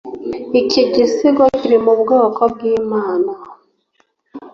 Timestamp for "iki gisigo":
0.61-1.43